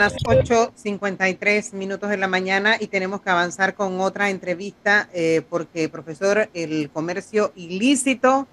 las 0.00 0.16
8.53 0.16 1.74
minutos 1.74 2.08
de 2.08 2.16
la 2.16 2.26
mañana 2.26 2.78
y 2.80 2.86
tenemos 2.86 3.20
que 3.20 3.28
avanzar 3.28 3.74
con 3.74 4.00
otra 4.00 4.30
entrevista 4.30 5.10
eh, 5.12 5.42
porque, 5.50 5.90
profesor, 5.90 6.48
el 6.54 6.88
comercio 6.90 7.52
ilícito 7.54 8.48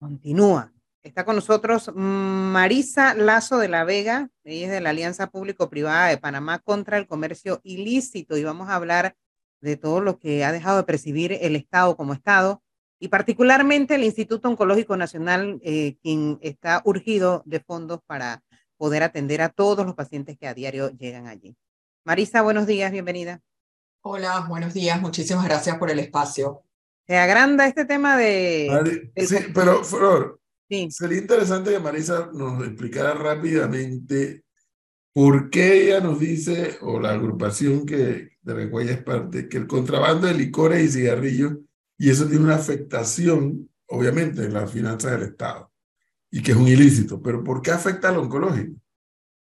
continúa. 0.00 0.72
Está 1.04 1.24
con 1.24 1.36
nosotros 1.36 1.92
Marisa 1.94 3.14
Lazo 3.14 3.58
de 3.58 3.68
la 3.68 3.84
Vega, 3.84 4.30
ella 4.42 4.66
es 4.66 4.72
de 4.72 4.80
la 4.80 4.90
Alianza 4.90 5.28
Público-Privada 5.28 6.08
de 6.08 6.18
Panamá 6.18 6.58
contra 6.58 6.98
el 6.98 7.06
Comercio 7.06 7.60
Ilícito 7.62 8.36
y 8.36 8.42
vamos 8.42 8.68
a 8.68 8.74
hablar 8.74 9.14
de 9.60 9.76
todo 9.76 10.00
lo 10.00 10.18
que 10.18 10.44
ha 10.44 10.50
dejado 10.50 10.78
de 10.78 10.82
percibir 10.82 11.38
el 11.40 11.54
Estado 11.54 11.96
como 11.96 12.14
Estado 12.14 12.64
y 12.98 13.06
particularmente 13.06 13.94
el 13.94 14.02
Instituto 14.02 14.48
Oncológico 14.48 14.96
Nacional, 14.96 15.60
eh, 15.62 15.94
quien 16.02 16.40
está 16.42 16.82
urgido 16.84 17.44
de 17.46 17.60
fondos 17.60 18.00
para 18.08 18.42
poder 18.78 19.02
atender 19.02 19.42
a 19.42 19.50
todos 19.50 19.84
los 19.84 19.94
pacientes 19.94 20.38
que 20.38 20.46
a 20.46 20.54
diario 20.54 20.90
llegan 20.96 21.26
allí. 21.26 21.56
Marisa, 22.04 22.40
buenos 22.40 22.66
días, 22.66 22.90
bienvenida. 22.90 23.42
Hola, 24.02 24.46
buenos 24.48 24.72
días, 24.72 25.00
muchísimas 25.02 25.44
gracias 25.44 25.76
por 25.76 25.90
el 25.90 25.98
espacio. 25.98 26.62
Se 27.06 27.18
agranda 27.18 27.66
este 27.66 27.84
tema 27.84 28.16
de... 28.16 29.10
sí, 29.16 29.36
pero 29.52 29.84
Flor, 29.84 30.40
sí. 30.70 30.88
sería 30.90 31.18
interesante 31.18 31.72
que 31.72 31.80
Marisa 31.80 32.30
nos 32.32 32.64
explicara 32.64 33.14
rápidamente 33.14 34.44
por 35.12 35.50
qué 35.50 35.82
ella 35.84 36.00
nos 36.00 36.20
dice, 36.20 36.78
o 36.80 37.00
la 37.00 37.10
agrupación 37.10 37.84
que 37.84 38.38
de 38.40 38.54
la 38.54 38.70
cual 38.70 38.84
ella 38.84 38.94
es 38.94 39.02
parte, 39.02 39.48
que 39.48 39.56
el 39.56 39.66
contrabando 39.66 40.28
de 40.28 40.34
licores 40.34 40.82
y 40.84 40.92
cigarrillos 40.92 41.54
y 41.98 42.10
eso 42.10 42.26
tiene 42.26 42.44
una 42.44 42.54
afectación, 42.54 43.68
obviamente, 43.86 44.44
en 44.44 44.54
las 44.54 44.70
finanzas 44.70 45.12
del 45.12 45.22
Estado 45.30 45.72
y 46.30 46.42
que 46.42 46.52
es 46.52 46.56
un 46.56 46.68
ilícito. 46.68 47.20
Pero 47.22 47.42
¿por 47.42 47.62
qué 47.62 47.70
afecta 47.70 48.08
al 48.08 48.18
oncológico? 48.18 48.74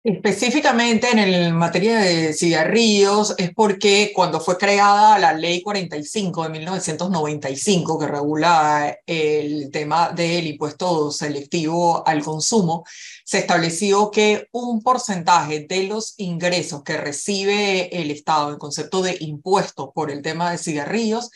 Específicamente 0.03 1.11
en 1.11 1.19
el 1.19 1.53
materia 1.53 1.99
de 1.99 2.33
cigarrillos 2.33 3.35
es 3.37 3.53
porque 3.53 4.13
cuando 4.15 4.41
fue 4.41 4.57
creada 4.57 5.19
la 5.19 5.35
ley 5.35 5.61
45 5.61 6.45
de 6.45 6.49
1995 6.49 7.99
que 7.99 8.07
regula 8.07 8.97
el 9.05 9.71
tema 9.71 10.09
del 10.09 10.47
impuesto 10.47 11.11
selectivo 11.13 12.03
al 12.09 12.25
consumo, 12.25 12.83
se 13.27 13.41
estableció 13.41 14.11
que 14.11 14.49
un 14.53 14.83
porcentaje 14.83 15.67
de 15.69 15.83
los 15.83 16.15
ingresos 16.17 16.83
que 16.83 16.97
recibe 16.97 17.95
el 18.01 18.11
Estado 18.11 18.53
en 18.53 18.59
concepto 18.59 19.03
de 19.03 19.19
impuestos 19.21 19.91
por 19.95 20.11
el 20.11 20.23
tema 20.23 20.51
de 20.51 20.57
cigarrillos 20.57 21.31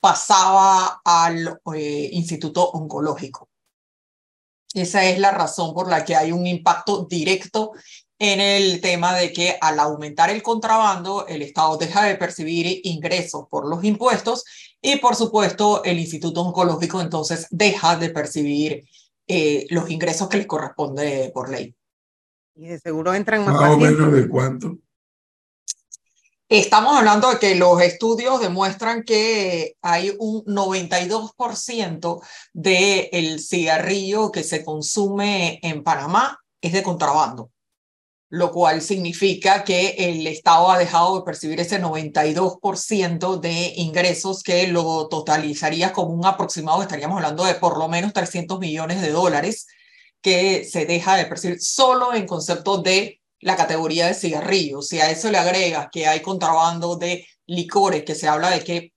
pasaba 0.00 1.00
al 1.04 1.60
eh, 1.72 2.10
Instituto 2.12 2.68
Oncológico. 2.70 3.47
Esa 4.74 5.04
es 5.04 5.18
la 5.18 5.30
razón 5.30 5.74
por 5.74 5.88
la 5.88 6.04
que 6.04 6.14
hay 6.16 6.32
un 6.32 6.46
impacto 6.46 7.06
directo 7.08 7.72
en 8.18 8.40
el 8.40 8.80
tema 8.80 9.14
de 9.14 9.32
que 9.32 9.56
al 9.60 9.78
aumentar 9.78 10.30
el 10.30 10.42
contrabando, 10.42 11.26
el 11.26 11.42
Estado 11.42 11.76
deja 11.76 12.04
de 12.04 12.16
percibir 12.16 12.80
ingresos 12.84 13.46
por 13.48 13.68
los 13.68 13.84
impuestos 13.84 14.44
y, 14.82 14.96
por 14.96 15.14
supuesto, 15.14 15.84
el 15.84 15.98
Instituto 15.98 16.42
Oncológico 16.42 17.00
entonces 17.00 17.46
deja 17.50 17.96
de 17.96 18.10
percibir 18.10 18.84
eh, 19.26 19.66
los 19.70 19.88
ingresos 19.90 20.28
que 20.28 20.38
le 20.38 20.46
corresponde 20.46 21.30
por 21.32 21.48
ley. 21.48 21.74
Y 22.56 22.66
de 22.66 22.78
seguro 22.80 23.14
entran 23.14 23.44
más, 23.44 23.54
más 23.54 23.70
o 23.70 23.78
menos 23.78 24.12
de 24.12 24.28
cuánto. 24.28 24.78
Estamos 26.50 26.96
hablando 26.96 27.28
de 27.28 27.38
que 27.38 27.54
los 27.56 27.78
estudios 27.82 28.40
demuestran 28.40 29.02
que 29.02 29.76
hay 29.82 30.16
un 30.18 30.42
92% 30.46 32.22
del 32.54 33.38
cigarrillo 33.38 34.32
que 34.32 34.42
se 34.42 34.64
consume 34.64 35.60
en 35.62 35.84
Panamá 35.84 36.38
es 36.62 36.72
de 36.72 36.82
contrabando, 36.82 37.50
lo 38.30 38.50
cual 38.50 38.80
significa 38.80 39.62
que 39.62 39.90
el 39.98 40.26
Estado 40.26 40.70
ha 40.70 40.78
dejado 40.78 41.18
de 41.18 41.24
percibir 41.26 41.60
ese 41.60 41.82
92% 41.82 43.40
de 43.40 43.74
ingresos 43.76 44.42
que 44.42 44.68
lo 44.68 45.06
totalizaría 45.08 45.92
como 45.92 46.14
un 46.14 46.24
aproximado, 46.24 46.80
estaríamos 46.80 47.16
hablando 47.16 47.44
de 47.44 47.56
por 47.56 47.76
lo 47.76 47.88
menos 47.88 48.14
300 48.14 48.58
millones 48.58 49.02
de 49.02 49.10
dólares 49.10 49.66
que 50.22 50.64
se 50.64 50.86
deja 50.86 51.14
de 51.16 51.26
percibir 51.26 51.60
solo 51.60 52.14
en 52.14 52.26
concepto 52.26 52.78
de 52.78 53.17
la 53.40 53.56
categoría 53.56 54.06
de 54.06 54.14
cigarrillos. 54.14 54.88
Si 54.88 55.00
a 55.00 55.10
eso 55.10 55.30
le 55.30 55.38
agregas 55.38 55.88
que 55.90 56.06
hay 56.06 56.20
contrabando 56.20 56.96
de 56.96 57.26
licores, 57.46 58.04
que 58.04 58.14
se 58.14 58.28
habla 58.28 58.50
de 58.50 58.64
que 58.64 58.92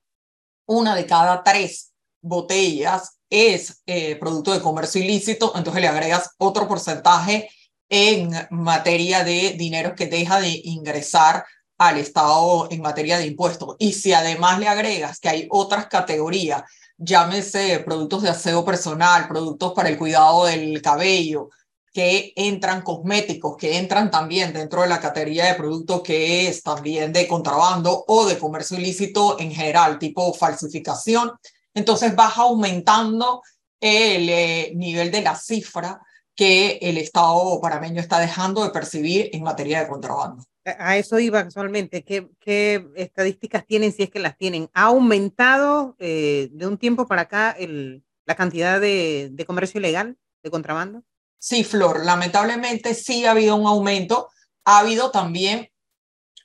una 0.66 0.96
de 0.96 1.06
cada 1.06 1.44
tres 1.44 1.92
botellas 2.22 3.18
es 3.30 3.82
eh, 3.86 4.16
producto 4.18 4.54
de 4.54 4.62
comercio 4.62 5.02
ilícito, 5.02 5.54
entonces 5.56 5.82
le 5.82 5.88
agregas 5.88 6.32
otro 6.38 6.68
porcentaje 6.68 7.50
en 7.90 8.32
materia 8.52 9.24
de 9.24 9.56
dinero 9.58 9.96
que 9.96 10.08
deja 10.08 10.40
de 10.40 10.62
ingresar 10.64 11.46
al 11.78 11.98
Estado 11.98 12.68
en 12.70 12.82
materia 12.82 13.18
de 13.18 13.26
impuestos. 13.26 13.76
Y 13.80 13.94
si 13.94 14.14
además 14.14 14.60
le 14.60 14.68
agregas 14.68 15.20
que 15.20 15.30
hay 15.30 15.48
otras 15.50 15.88
categorías, 15.88 16.64
llámese 16.98 17.80
productos 17.80 18.22
de 18.22 18.30
aseo 18.30 18.64
personal, 18.64 19.28
productos 19.28 19.74
para 19.74 19.90
el 19.90 19.98
cuidado 19.98 20.46
del 20.46 20.82
cabello, 20.82 21.50
que 21.94 22.32
entran 22.36 22.82
cosméticos, 22.82 23.58
que 23.58 23.78
entran 23.78 24.10
también 24.10 24.54
dentro 24.54 24.82
de 24.82 24.88
la 24.88 25.02
categoría 25.02 25.48
de 25.48 25.56
producto 25.56 26.02
que 26.02 26.48
es 26.48 26.64
también 26.64 27.12
de 27.12 27.28
contrabando 27.28 28.06
o 28.08 28.26
de 28.26 28.38
comercio 28.38 28.78
ilícito 28.78 29.38
en 29.40 29.52
general, 29.52 30.00
tipo 30.00 30.34
falsificación. 30.34 31.32
Entonces 31.74 32.16
baja 32.16 32.44
aumentando 32.44 33.42
el 33.80 34.30
eh, 34.30 34.72
nivel 34.76 35.12
de 35.12 35.22
la 35.22 35.36
cifra 35.36 36.02
que 36.36 36.80
el 36.82 36.98
Estado 36.98 37.60
parameño 37.62 38.00
está 38.00 38.20
dejando 38.20 38.64
de 38.64 38.70
percibir 38.70 39.30
en 39.34 39.44
materia 39.44 39.82
de 39.82 39.88
contrabando. 39.88 40.44
A 40.64 40.98
eso 40.98 41.20
iba 41.20 41.44
casualmente. 41.44 42.04
¿Qué, 42.04 42.30
qué 42.40 42.88
estadísticas 42.96 43.66
tienen, 43.66 43.92
si 43.92 44.04
es 44.04 44.10
que 44.10 44.20
las 44.20 44.38
tienen? 44.38 44.70
¿Ha 44.74 44.84
aumentado 44.84 45.96
eh, 46.00 46.50
de 46.52 46.68
un 46.68 46.78
tiempo 46.78 47.06
para 47.06 47.24
acá 47.24 47.52
el, 47.52 48.04
la 48.26 48.36
cantidad 48.36 48.80
de, 48.80 49.30
de 49.32 49.46
comercio 49.46 49.80
ilegal, 49.80 50.18
de 50.44 50.52
contrabando? 50.52 51.04
Sí, 51.42 51.64
Flor, 51.64 52.06
lamentablemente 52.06 52.94
sí 52.94 53.26
ha 53.26 53.32
habido 53.32 53.56
un 53.56 53.66
aumento. 53.66 54.30
Ha 54.64 54.78
habido 54.78 55.10
también 55.10 55.72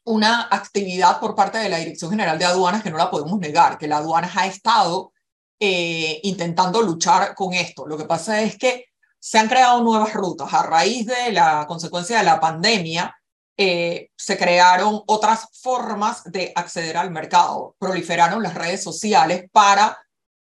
una 0.04 0.48
actividad 0.50 1.20
por 1.20 1.34
parte 1.34 1.58
de 1.58 1.68
la 1.68 1.76
Dirección 1.76 2.10
General 2.10 2.38
de 2.38 2.46
Aduanas 2.46 2.82
que 2.82 2.90
no 2.90 2.96
la 2.96 3.10
podemos 3.10 3.38
negar, 3.38 3.76
que 3.76 3.88
la 3.88 3.98
aduana 3.98 4.32
ha 4.34 4.46
estado 4.46 5.12
eh, 5.60 6.18
intentando 6.22 6.80
luchar 6.80 7.34
con 7.34 7.52
esto. 7.52 7.86
Lo 7.86 7.98
que 7.98 8.06
pasa 8.06 8.40
es 8.40 8.56
que 8.56 8.86
se 9.20 9.38
han 9.38 9.48
creado 9.48 9.82
nuevas 9.82 10.14
rutas. 10.14 10.54
A 10.54 10.62
raíz 10.62 11.04
de 11.04 11.30
la 11.30 11.66
consecuencia 11.68 12.16
de 12.16 12.24
la 12.24 12.40
pandemia, 12.40 13.14
eh, 13.58 14.08
se 14.16 14.38
crearon 14.38 15.02
otras 15.06 15.48
formas 15.60 16.24
de 16.24 16.52
acceder 16.56 16.96
al 16.96 17.10
mercado. 17.10 17.76
Proliferaron 17.78 18.42
las 18.42 18.54
redes 18.54 18.82
sociales 18.82 19.44
para 19.52 19.98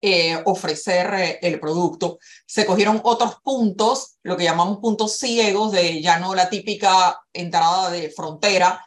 eh, 0.06 0.38
ofrecer 0.44 1.14
eh, 1.14 1.40
el 1.42 1.62
producto. 1.62 2.20
Se 2.46 2.66
cogieron 2.66 3.00
otros 3.06 3.38
puntos, 3.42 4.18
lo 4.22 4.36
que 4.36 4.44
llamamos 4.44 4.80
puntos 4.80 5.16
ciegos, 5.16 5.72
de 5.72 6.02
ya 6.02 6.20
no 6.20 6.36
la 6.36 6.50
típica 6.50 7.22
entrada 7.32 7.90
de 7.90 8.10
frontera. 8.10 8.86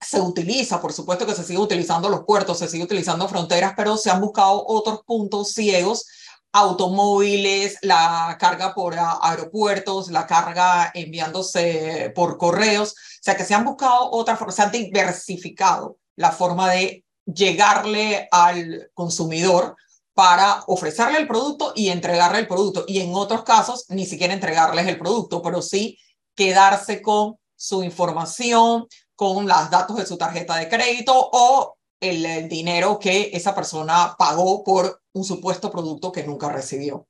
Se 0.00 0.18
utiliza, 0.22 0.80
por 0.80 0.94
supuesto 0.94 1.26
que 1.26 1.34
se 1.34 1.44
sigue 1.44 1.58
utilizando 1.58 2.08
los 2.08 2.24
puertos, 2.24 2.60
se 2.60 2.68
sigue 2.68 2.84
utilizando 2.84 3.28
fronteras, 3.28 3.74
pero 3.76 3.98
se 3.98 4.10
han 4.10 4.22
buscado 4.22 4.64
otros 4.66 5.02
puntos 5.04 5.52
ciegos 5.52 6.06
automóviles, 6.50 7.76
la 7.82 8.38
carga 8.40 8.74
por 8.74 8.94
aeropuertos, 8.96 10.10
la 10.10 10.26
carga 10.26 10.90
enviándose 10.94 12.10
por 12.14 12.38
correos, 12.38 12.92
o 12.92 13.22
sea 13.22 13.36
que 13.36 13.44
se 13.44 13.52
han 13.52 13.64
buscado 13.64 14.10
otras 14.12 14.38
formas, 14.38 14.54
se 14.54 14.62
han 14.62 14.72
diversificado 14.72 15.98
la 16.16 16.32
forma 16.32 16.70
de 16.70 17.04
llegarle 17.26 18.28
al 18.30 18.90
consumidor 18.94 19.76
para 20.14 20.62
ofrecerle 20.68 21.18
el 21.18 21.26
producto 21.26 21.72
y 21.74 21.88
entregarle 21.88 22.38
el 22.38 22.46
producto. 22.46 22.84
Y 22.86 23.00
en 23.00 23.14
otros 23.14 23.42
casos, 23.42 23.86
ni 23.88 24.06
siquiera 24.06 24.32
entregarles 24.32 24.86
el 24.86 24.98
producto, 24.98 25.42
pero 25.42 25.60
sí 25.60 25.98
quedarse 26.34 27.02
con 27.02 27.36
su 27.56 27.82
información, 27.82 28.86
con 29.16 29.46
los 29.46 29.70
datos 29.70 29.96
de 29.96 30.06
su 30.06 30.16
tarjeta 30.16 30.56
de 30.56 30.68
crédito 30.68 31.12
o 31.14 31.76
el, 32.00 32.48
dinero 32.48 32.98
que 32.98 33.30
esa 33.32 33.54
persona 33.54 34.14
pagó 34.18 34.62
por 34.62 35.00
un 35.12 35.24
supuesto 35.24 35.70
producto 35.70 36.12
que 36.12 36.24
nunca 36.24 36.48
recibió. 36.48 37.06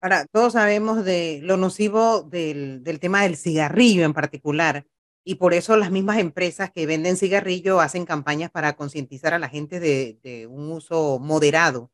Ahora, 0.00 0.26
todos 0.30 0.52
sabemos 0.52 1.04
de 1.04 1.40
lo 1.42 1.56
nocivo 1.56 2.22
del, 2.22 2.82
tema 3.00 3.22
del 3.22 3.36
cigarrillo 3.36 4.04
en 4.04 4.12
particular. 4.12 4.86
Y 5.26 5.36
por 5.36 5.54
eso 5.54 5.76
las 5.76 5.90
mismas 5.90 6.18
empresas 6.18 6.70
que 6.70 6.84
venden 6.84 7.16
cigarrillo 7.16 7.80
hacen 7.80 8.04
campañas 8.04 8.50
para 8.50 8.74
concientizar 8.76 9.32
a 9.32 9.38
la 9.38 9.48
gente 9.48 9.80
de 9.80 10.46
un 10.50 10.70
uso 10.70 11.18
moderado 11.18 11.90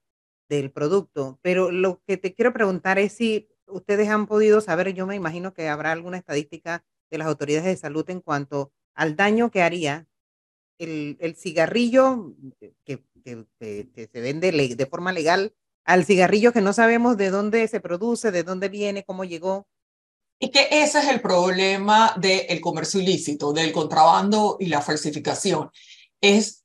del 0.50 0.70
producto. 0.70 1.38
Pero 1.40 1.70
lo 1.70 2.02
que 2.06 2.18
te 2.18 2.34
quiero 2.34 2.52
preguntar 2.52 2.98
es 2.98 3.12
si 3.12 3.48
ustedes 3.66 4.08
han 4.08 4.26
podido 4.26 4.60
saber, 4.60 4.92
yo 4.92 5.06
me 5.06 5.14
imagino 5.14 5.54
que 5.54 5.68
habrá 5.68 5.92
alguna 5.92 6.18
estadística 6.18 6.84
de 7.10 7.18
las 7.18 7.28
autoridades 7.28 7.66
de 7.66 7.76
salud 7.76 8.08
en 8.10 8.20
cuanto 8.20 8.72
al 8.94 9.16
daño 9.16 9.50
que 9.50 9.62
haría 9.62 10.06
el, 10.78 11.16
el 11.20 11.36
cigarrillo 11.36 12.34
que, 12.58 12.74
que, 12.84 14.08
se 14.12 14.20
vende 14.20 14.50
de 14.50 14.86
forma 14.86 15.12
legal 15.12 15.54
al 15.84 16.04
cigarrillo 16.04 16.52
que 16.52 16.60
no 16.60 16.72
sabemos 16.72 17.16
de 17.16 17.30
dónde 17.30 17.66
se 17.68 17.80
produce, 17.80 18.30
de 18.30 18.42
dónde 18.42 18.68
viene, 18.68 19.04
cómo 19.04 19.24
llegó. 19.24 19.66
Y 20.38 20.50
que 20.50 20.68
ese 20.70 20.98
es 20.98 21.08
el 21.08 21.20
problema 21.20 22.14
del 22.16 22.60
comercio 22.60 23.00
ilícito, 23.00 23.52
del 23.52 23.72
contrabando 23.72 24.56
y 24.58 24.66
la 24.66 24.82
falsificación. 24.82 25.70
Es 26.20 26.64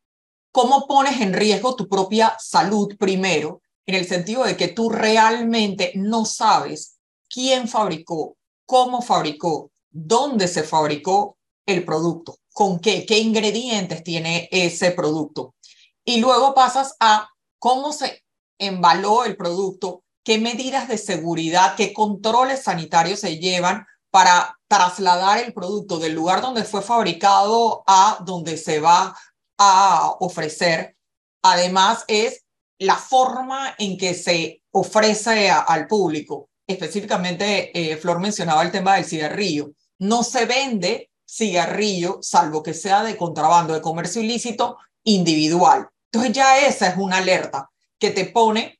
cómo 0.51 0.87
pones 0.87 1.19
en 1.21 1.33
riesgo 1.33 1.75
tu 1.75 1.87
propia 1.87 2.35
salud 2.39 2.95
primero, 2.97 3.61
en 3.85 3.95
el 3.95 4.07
sentido 4.07 4.43
de 4.43 4.57
que 4.57 4.67
tú 4.67 4.89
realmente 4.89 5.91
no 5.95 6.25
sabes 6.25 6.97
quién 7.29 7.67
fabricó, 7.67 8.37
cómo 8.65 9.01
fabricó, 9.01 9.71
dónde 9.89 10.47
se 10.47 10.63
fabricó 10.63 11.37
el 11.65 11.85
producto, 11.85 12.37
con 12.53 12.79
qué, 12.79 13.05
qué 13.05 13.19
ingredientes 13.19 14.03
tiene 14.03 14.47
ese 14.51 14.91
producto. 14.91 15.55
Y 16.03 16.19
luego 16.19 16.53
pasas 16.53 16.95
a 16.99 17.29
cómo 17.59 17.91
se 17.91 18.23
embaló 18.59 19.25
el 19.25 19.35
producto, 19.35 20.03
qué 20.23 20.37
medidas 20.37 20.87
de 20.87 20.97
seguridad, 20.97 21.75
qué 21.75 21.93
controles 21.93 22.63
sanitarios 22.63 23.19
se 23.19 23.37
llevan 23.37 23.85
para 24.11 24.57
trasladar 24.67 25.39
el 25.39 25.53
producto 25.53 25.99
del 25.99 26.13
lugar 26.13 26.41
donde 26.41 26.63
fue 26.63 26.81
fabricado 26.81 27.83
a 27.85 28.19
donde 28.25 28.57
se 28.57 28.79
va 28.79 29.15
a 29.57 30.15
ofrecer. 30.19 30.95
Además, 31.41 32.05
es 32.07 32.44
la 32.79 32.95
forma 32.95 33.75
en 33.77 33.97
que 33.97 34.13
se 34.13 34.61
ofrece 34.71 35.49
al 35.49 35.87
público. 35.87 36.49
Específicamente, 36.67 37.71
eh, 37.73 37.97
Flor 37.97 38.19
mencionaba 38.19 38.63
el 38.63 38.71
tema 38.71 38.95
del 38.95 39.05
cigarrillo. 39.05 39.71
No 39.99 40.23
se 40.23 40.45
vende 40.45 41.11
cigarrillo, 41.27 42.19
salvo 42.21 42.61
que 42.61 42.73
sea 42.73 43.03
de 43.03 43.17
contrabando, 43.17 43.73
de 43.73 43.81
comercio 43.81 44.21
ilícito 44.21 44.77
individual. 45.03 45.87
Entonces 46.11 46.33
ya 46.33 46.59
esa 46.59 46.87
es 46.87 46.97
una 46.97 47.17
alerta 47.17 47.69
que 47.97 48.11
te 48.11 48.25
pone 48.25 48.79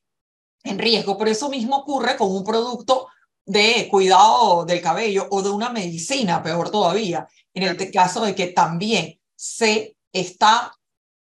en 0.64 0.80
riesgo. 0.80 1.18
Pero 1.18 1.32
eso 1.32 1.50
mismo 1.50 1.78
ocurre 1.78 2.18
con 2.18 2.32
un 2.32 2.44
producto 2.44 3.08
de 3.46 3.88
cuidado 3.90 4.66
del 4.66 4.82
cabello 4.82 5.28
o 5.30 5.42
de 5.42 5.50
una 5.50 5.70
medicina, 5.70 6.42
peor 6.42 6.72
todavía, 6.72 7.28
en 7.54 7.64
el 7.64 7.92
caso 7.92 8.26
de 8.26 8.34
que 8.34 8.48
también 8.48 9.20
se 9.36 9.96
está 10.12 10.74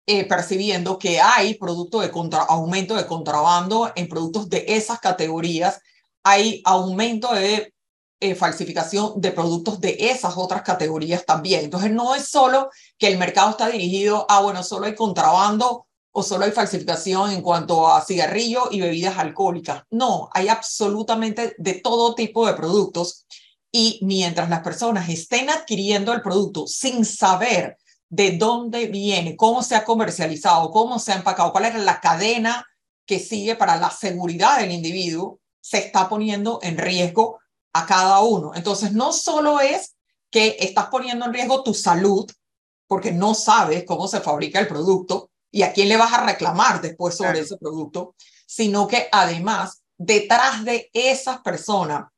eh, 0.09 0.23
percibiendo 0.25 0.97
que 0.97 1.19
hay 1.19 1.55
producto 1.55 1.99
de 1.99 2.09
contra, 2.09 2.43
aumento 2.43 2.95
de 2.95 3.05
contrabando 3.05 3.91
en 3.93 4.07
productos 4.07 4.49
de 4.49 4.63
esas 4.69 5.01
categorías, 5.01 5.81
hay 6.23 6.61
aumento 6.63 7.33
de 7.33 7.73
eh, 8.21 8.33
falsificación 8.33 9.19
de 9.19 9.33
productos 9.33 9.81
de 9.81 9.97
esas 9.99 10.37
otras 10.37 10.61
categorías 10.61 11.25
también. 11.25 11.65
Entonces 11.65 11.91
no 11.91 12.15
es 12.15 12.29
solo 12.29 12.69
que 12.97 13.07
el 13.07 13.17
mercado 13.17 13.49
está 13.49 13.67
dirigido 13.67 14.25
a, 14.29 14.39
bueno, 14.39 14.63
solo 14.63 14.85
hay 14.85 14.95
contrabando 14.95 15.87
o 16.13 16.23
solo 16.23 16.45
hay 16.45 16.51
falsificación 16.51 17.31
en 17.31 17.41
cuanto 17.41 17.87
a 17.87 18.01
cigarrillos 18.01 18.69
y 18.71 18.79
bebidas 18.79 19.17
alcohólicas. 19.17 19.83
No, 19.91 20.29
hay 20.33 20.47
absolutamente 20.47 21.53
de 21.57 21.73
todo 21.73 22.15
tipo 22.15 22.47
de 22.47 22.53
productos 22.53 23.27
y 23.73 23.99
mientras 24.03 24.49
las 24.49 24.61
personas 24.61 25.09
estén 25.09 25.49
adquiriendo 25.49 26.13
el 26.13 26.21
producto 26.21 26.65
sin 26.65 27.03
saber 27.03 27.77
de 28.09 28.37
dónde 28.37 28.87
viene, 28.87 29.35
cómo 29.35 29.61
se 29.63 29.75
ha 29.75 29.83
comercializado, 29.83 30.71
cómo 30.71 30.99
se 30.99 31.11
ha 31.11 31.15
empacado, 31.15 31.51
cuál 31.51 31.65
es 31.65 31.75
la 31.75 31.99
cadena 31.99 32.65
que 33.05 33.19
sigue 33.19 33.55
para 33.55 33.77
la 33.77 33.89
seguridad 33.89 34.59
del 34.59 34.71
individuo, 34.71 35.39
se 35.61 35.79
está 35.79 36.07
poniendo 36.07 36.59
en 36.61 36.77
riesgo 36.77 37.39
a 37.73 37.85
cada 37.85 38.19
uno. 38.21 38.53
Entonces, 38.55 38.93
no 38.93 39.11
solo 39.11 39.59
es 39.59 39.95
que 40.29 40.57
estás 40.59 40.87
poniendo 40.87 41.25
en 41.25 41.33
riesgo 41.33 41.63
tu 41.63 41.73
salud, 41.73 42.29
porque 42.87 43.11
no 43.11 43.33
sabes 43.33 43.83
cómo 43.85 44.07
se 44.07 44.21
fabrica 44.21 44.59
el 44.59 44.67
producto, 44.67 45.29
y 45.51 45.63
a 45.63 45.73
quién 45.73 45.89
le 45.89 45.97
vas 45.97 46.13
a 46.13 46.25
reclamar 46.25 46.81
después 46.81 47.15
sobre 47.15 47.39
ese 47.39 47.57
producto, 47.57 48.15
sino 48.45 48.87
que 48.87 49.07
además 49.11 49.81
detrás 49.97 50.63
de 50.63 50.89
esas 50.93 51.39
personas 51.39 52.09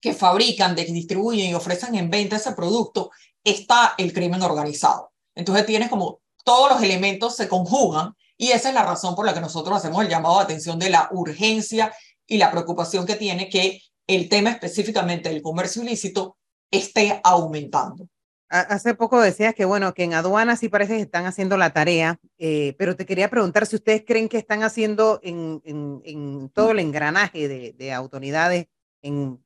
que 0.00 0.14
fabrican, 0.14 0.76
distribuyen 0.76 1.50
y 1.50 1.54
ofrecen 1.54 1.94
en 1.96 2.08
venta 2.08 2.36
ese 2.36 2.52
producto 2.52 3.10
está 3.42 3.94
el 3.98 4.12
crimen 4.12 4.42
organizado. 4.42 5.07
Entonces 5.38 5.66
tienes 5.66 5.88
como 5.88 6.20
todos 6.44 6.72
los 6.72 6.82
elementos 6.82 7.36
se 7.36 7.48
conjugan 7.48 8.14
y 8.36 8.48
esa 8.48 8.70
es 8.70 8.74
la 8.74 8.84
razón 8.84 9.14
por 9.14 9.24
la 9.24 9.32
que 9.32 9.40
nosotros 9.40 9.76
hacemos 9.76 10.02
el 10.02 10.10
llamado 10.10 10.38
de 10.38 10.44
atención 10.44 10.80
de 10.80 10.90
la 10.90 11.08
urgencia 11.12 11.94
y 12.26 12.38
la 12.38 12.50
preocupación 12.50 13.06
que 13.06 13.14
tiene 13.14 13.48
que 13.48 13.80
el 14.08 14.28
tema 14.28 14.50
específicamente 14.50 15.28
del 15.28 15.40
comercio 15.40 15.82
ilícito 15.82 16.36
esté 16.72 17.20
aumentando. 17.22 18.08
Hace 18.48 18.94
poco 18.94 19.20
decías 19.20 19.54
que, 19.54 19.64
bueno, 19.64 19.94
que 19.94 20.04
en 20.04 20.14
aduanas 20.14 20.58
sí 20.58 20.68
parece 20.68 20.96
que 20.96 21.02
están 21.02 21.26
haciendo 21.26 21.56
la 21.56 21.72
tarea, 21.72 22.18
eh, 22.38 22.74
pero 22.78 22.96
te 22.96 23.06
quería 23.06 23.28
preguntar 23.28 23.66
si 23.66 23.76
ustedes 23.76 24.02
creen 24.06 24.28
que 24.28 24.38
están 24.38 24.62
haciendo 24.64 25.20
en, 25.22 26.50
todo 26.52 26.72
el 26.72 26.78
engranaje 26.80 27.46
de, 27.46 27.74
de 27.74 27.92
autoridades, 27.92 28.66
en 29.02 29.38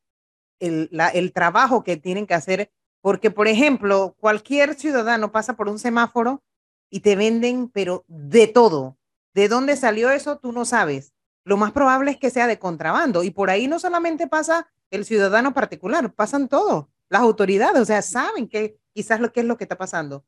el, 0.60 1.32
trabajo 1.32 1.82
que 1.82 1.96
tienen 1.96 2.26
que 2.26 2.34
hacer, 2.34 2.70
porque, 3.02 3.32
por 3.32 3.48
ejemplo, 3.48 4.16
cualquier 4.18 4.74
ciudadano 4.74 5.32
pasa 5.32 5.56
por 5.56 5.68
un 5.68 5.78
semáforo 5.78 6.42
y 6.88 7.00
te 7.00 7.16
venden, 7.16 7.68
pero 7.68 8.04
de 8.06 8.46
todo. 8.46 8.96
¿De 9.34 9.48
dónde 9.48 9.76
salió 9.76 10.10
eso? 10.10 10.38
Tú 10.38 10.52
no 10.52 10.64
sabes. 10.64 11.12
Lo 11.44 11.56
más 11.56 11.72
probable 11.72 12.12
es 12.12 12.16
que 12.16 12.30
sea 12.30 12.46
de 12.46 12.60
contrabando. 12.60 13.24
Y 13.24 13.30
por 13.30 13.50
ahí 13.50 13.66
no 13.66 13.80
solamente 13.80 14.28
pasa 14.28 14.70
el 14.90 15.04
ciudadano 15.04 15.52
particular, 15.52 16.14
pasan 16.14 16.48
todos. 16.48 16.86
Las 17.08 17.22
autoridades, 17.22 17.82
o 17.82 17.84
sea, 17.84 18.02
saben 18.02 18.48
que 18.48 18.78
quizás 18.94 19.20
lo 19.20 19.32
que 19.32 19.40
es 19.40 19.46
lo 19.46 19.56
que 19.56 19.64
está 19.64 19.76
pasando. 19.76 20.24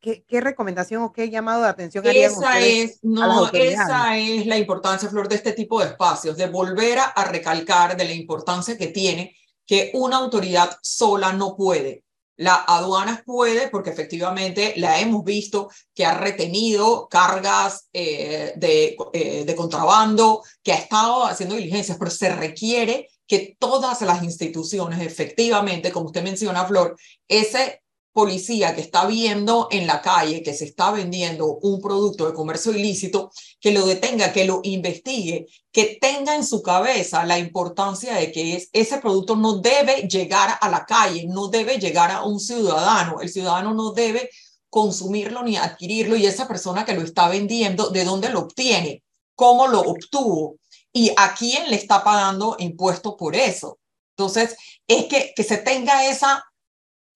¿Qué, 0.00 0.22
qué 0.28 0.42
recomendación 0.42 1.02
o 1.02 1.14
qué 1.14 1.30
llamado 1.30 1.62
de 1.62 1.68
atención 1.68 2.06
harían 2.06 2.30
esa 2.30 2.60
es, 2.60 2.98
no, 3.02 3.48
esa 3.52 4.18
es 4.18 4.44
la 4.44 4.58
importancia, 4.58 5.08
Flor, 5.08 5.28
de 5.28 5.36
este 5.36 5.52
tipo 5.52 5.80
de 5.80 5.86
espacios, 5.86 6.36
de 6.36 6.46
volver 6.46 6.98
a, 6.98 7.04
a 7.04 7.24
recalcar 7.24 7.96
de 7.96 8.04
la 8.04 8.12
importancia 8.12 8.76
que 8.76 8.88
tiene 8.88 9.34
que 9.66 9.90
una 9.94 10.16
autoridad 10.18 10.76
sola 10.82 11.32
no 11.32 11.56
puede. 11.56 12.04
La 12.36 12.54
aduana 12.54 13.22
puede, 13.24 13.68
porque 13.68 13.90
efectivamente 13.90 14.74
la 14.76 14.98
hemos 15.00 15.22
visto 15.24 15.70
que 15.94 16.04
ha 16.04 16.16
retenido 16.16 17.06
cargas 17.08 17.88
eh, 17.92 18.54
de, 18.56 18.96
eh, 19.12 19.44
de 19.44 19.54
contrabando, 19.54 20.42
que 20.62 20.72
ha 20.72 20.76
estado 20.76 21.24
haciendo 21.24 21.56
diligencias, 21.56 21.98
pero 21.98 22.10
se 22.10 22.34
requiere 22.34 23.10
que 23.26 23.56
todas 23.58 24.00
las 24.02 24.22
instituciones, 24.22 25.00
efectivamente, 25.00 25.92
como 25.92 26.06
usted 26.06 26.22
menciona, 26.22 26.66
Flor, 26.66 26.96
ese 27.28 27.82
policía 28.12 28.74
que 28.74 28.82
está 28.82 29.06
viendo 29.06 29.68
en 29.70 29.86
la 29.86 30.02
calle 30.02 30.42
que 30.42 30.52
se 30.52 30.66
está 30.66 30.90
vendiendo 30.90 31.46
un 31.62 31.80
producto 31.80 32.26
de 32.26 32.34
comercio 32.34 32.72
ilícito, 32.72 33.30
que 33.62 33.70
lo 33.70 33.86
detenga, 33.86 34.32
que 34.32 34.44
lo 34.44 34.60
investigue, 34.64 35.46
que 35.70 35.96
tenga 36.00 36.34
en 36.34 36.44
su 36.44 36.62
cabeza 36.62 37.24
la 37.24 37.38
importancia 37.38 38.14
de 38.16 38.32
que 38.32 38.56
es, 38.56 38.68
ese 38.72 38.98
producto 38.98 39.36
no 39.36 39.60
debe 39.60 40.08
llegar 40.08 40.58
a 40.60 40.68
la 40.68 40.84
calle, 40.84 41.26
no 41.28 41.46
debe 41.46 41.78
llegar 41.78 42.10
a 42.10 42.24
un 42.24 42.40
ciudadano. 42.40 43.20
El 43.20 43.28
ciudadano 43.28 43.72
no 43.72 43.92
debe 43.92 44.28
consumirlo 44.68 45.44
ni 45.44 45.56
adquirirlo 45.56 46.16
y 46.16 46.26
esa 46.26 46.48
persona 46.48 46.84
que 46.84 46.94
lo 46.94 47.02
está 47.02 47.28
vendiendo, 47.28 47.90
¿de 47.90 48.04
dónde 48.04 48.30
lo 48.30 48.40
obtiene? 48.40 49.04
¿Cómo 49.36 49.68
lo 49.68 49.80
obtuvo? 49.80 50.56
¿Y 50.92 51.12
a 51.16 51.32
quién 51.32 51.70
le 51.70 51.76
está 51.76 52.02
pagando 52.02 52.56
impuestos 52.58 53.14
por 53.16 53.36
eso? 53.36 53.78
Entonces, 54.16 54.56
es 54.88 55.06
que, 55.06 55.32
que 55.36 55.44
se 55.44 55.58
tenga 55.58 56.10
esa 56.10 56.44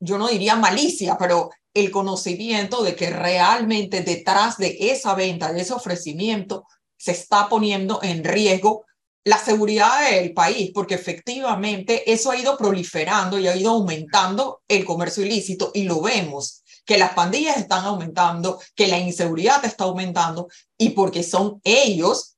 yo 0.01 0.19
no 0.19 0.29
diría 0.29 0.57
malicia, 0.57 1.17
pero 1.19 1.51
el 1.77 1.91
conocimiento 1.91 2.83
de 2.83 2.97
que 2.97 3.11
realmente 3.11 4.01
detrás 4.01 4.57
de 4.57 4.77
esa 4.81 5.15
venta, 5.15 5.53
de 5.53 5.61
ese 5.61 5.75
ofrecimiento, 5.75 6.67
se 6.97 7.13
está 7.13 7.49
poniendo 7.49 8.01
en 8.03 8.25
riesgo 8.25 8.85
la 9.25 9.39
seguridad 9.39 10.09
del 10.09 10.33
país, 10.33 10.71
porque 10.73 10.95
efectivamente 10.95 12.11
eso 12.11 12.31
ha 12.31 12.37
ido 12.37 12.57
proliferando 12.57 13.39
y 13.39 13.49
ha 13.49 13.57
ido 13.57 13.73
aumentando 13.73 14.63
el 14.69 14.85
comercio 14.85 15.25
ilícito 15.25 15.71
y 15.75 15.83
lo 15.83 16.01
vemos, 16.01 16.63
que 16.85 16.97
las 16.97 17.13
pandillas 17.13 17.57
están 17.57 17.85
aumentando, 17.85 18.61
que 18.75 18.87
la 18.87 18.99
inseguridad 18.99 19.65
está 19.65 19.85
aumentando 19.85 20.49
y 20.79 20.91
porque 20.91 21.23
son 21.23 21.61
ellos 21.65 22.37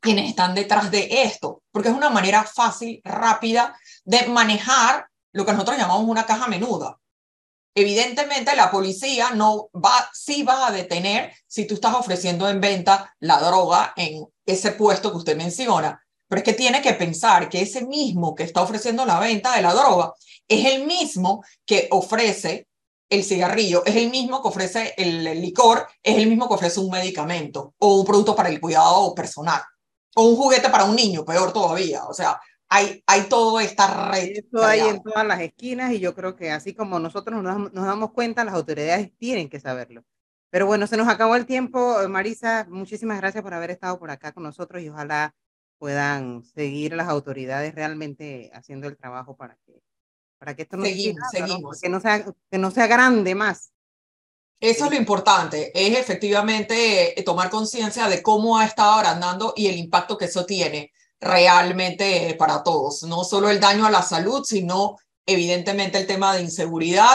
quienes 0.00 0.30
están 0.30 0.54
detrás 0.54 0.90
de 0.90 1.22
esto, 1.22 1.62
porque 1.70 1.90
es 1.90 1.94
una 1.94 2.10
manera 2.10 2.42
fácil, 2.44 3.00
rápida 3.04 3.78
de 4.04 4.26
manejar 4.26 5.06
lo 5.32 5.46
que 5.46 5.52
nosotros 5.52 5.76
llamamos 5.76 6.08
una 6.08 6.26
caja 6.26 6.48
menuda. 6.48 6.98
Evidentemente 7.74 8.54
la 8.54 8.70
policía 8.70 9.30
no 9.30 9.68
va, 9.74 10.08
sí 10.12 10.44
va 10.44 10.68
a 10.68 10.72
detener 10.72 11.32
si 11.46 11.66
tú 11.66 11.74
estás 11.74 11.94
ofreciendo 11.94 12.48
en 12.48 12.60
venta 12.60 13.14
la 13.18 13.40
droga 13.40 13.92
en 13.96 14.24
ese 14.46 14.72
puesto 14.72 15.10
que 15.10 15.16
usted 15.16 15.36
menciona, 15.36 16.00
pero 16.28 16.38
es 16.38 16.44
que 16.44 16.52
tiene 16.52 16.80
que 16.80 16.94
pensar 16.94 17.48
que 17.48 17.62
ese 17.62 17.84
mismo 17.84 18.34
que 18.34 18.44
está 18.44 18.62
ofreciendo 18.62 19.04
la 19.04 19.18
venta 19.18 19.56
de 19.56 19.62
la 19.62 19.74
droga 19.74 20.14
es 20.46 20.64
el 20.66 20.86
mismo 20.86 21.42
que 21.66 21.88
ofrece 21.90 22.68
el 23.10 23.24
cigarrillo, 23.24 23.84
es 23.84 23.96
el 23.96 24.10
mismo 24.10 24.40
que 24.40 24.48
ofrece 24.48 24.94
el, 24.96 25.24
licor, 25.40 25.86
es 26.02 26.16
el 26.16 26.28
mismo 26.28 26.48
que 26.48 26.54
ofrece 26.54 26.80
un 26.80 26.90
medicamento 26.90 27.74
o 27.78 28.00
un 28.00 28.06
producto 28.06 28.36
para 28.36 28.48
el 28.48 28.60
cuidado 28.60 29.14
personal 29.14 29.62
o 30.16 30.22
un 30.22 30.36
juguete 30.36 30.68
para 30.70 30.84
un 30.84 30.94
niño, 30.94 31.24
peor 31.24 31.52
todavía. 31.52 32.04
O 32.04 32.14
sea, 32.14 32.40
hay, 32.74 33.04
hay 33.06 33.28
toda 33.28 33.62
esta 33.62 34.10
red. 34.10 34.30
Eso 34.36 34.64
hay 34.64 34.80
en 34.80 35.00
todas 35.00 35.24
las 35.24 35.40
esquinas 35.40 35.92
y 35.92 36.00
yo 36.00 36.12
creo 36.12 36.34
que 36.34 36.50
así 36.50 36.74
como 36.74 36.98
nosotros 36.98 37.40
nos, 37.40 37.72
nos, 37.72 37.86
damos 37.86 38.10
cuenta, 38.10 38.42
las 38.42 38.54
autoridades 38.54 39.16
tienen 39.16 39.48
que 39.48 39.60
saberlo. 39.60 40.04
Pero 40.50 40.66
bueno, 40.66 40.88
se 40.88 40.96
nos 40.96 41.06
acabó 41.06 41.36
el 41.36 41.46
tiempo. 41.46 42.00
Eh, 42.02 42.08
Marisa, 42.08 42.66
muchísimas 42.68 43.18
gracias 43.18 43.44
por 43.44 43.54
haber 43.54 43.70
estado 43.70 43.96
por 44.00 44.10
acá 44.10 44.32
con 44.32 44.42
nosotros 44.42 44.82
y 44.82 44.88
ojalá 44.88 45.36
puedan 45.78 46.42
seguir 46.42 46.94
las 46.94 47.06
autoridades 47.06 47.72
realmente 47.76 48.50
haciendo 48.52 48.88
el 48.88 48.96
trabajo 48.96 49.36
para 49.36 49.56
que, 49.64 49.80
para 50.38 50.56
que 50.56 50.62
esto 50.62 50.76
no, 50.76 50.84
seguimos, 50.84 51.30
sea, 51.30 51.46
seguimos. 51.46 51.80
Que 51.80 51.88
no, 51.88 52.00
sea, 52.00 52.24
que 52.50 52.58
no 52.58 52.72
sea 52.72 52.88
grande 52.88 53.36
más. 53.36 53.70
Eso 54.58 54.86
es 54.86 54.90
lo 54.90 54.96
importante, 54.96 55.70
es 55.74 55.96
efectivamente 55.96 57.18
eh, 57.18 57.22
tomar 57.22 57.50
conciencia 57.50 58.08
de 58.08 58.20
cómo 58.20 58.58
ha 58.58 58.64
estado 58.64 58.94
agrandando 58.94 59.52
y 59.54 59.68
el 59.68 59.76
impacto 59.76 60.18
que 60.18 60.24
eso 60.24 60.44
tiene 60.44 60.92
realmente 61.20 62.30
eh, 62.30 62.34
para 62.34 62.62
todos, 62.62 63.02
no 63.04 63.24
solo 63.24 63.50
el 63.50 63.60
daño 63.60 63.86
a 63.86 63.90
la 63.90 64.02
salud, 64.02 64.44
sino 64.44 64.96
evidentemente 65.26 65.98
el 65.98 66.06
tema 66.06 66.34
de 66.34 66.42
inseguridad 66.42 67.08